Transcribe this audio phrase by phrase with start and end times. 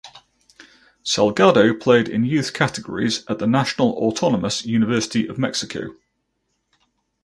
[1.03, 5.91] Salgado played in youth categories at the National Autonomous University of Mexico.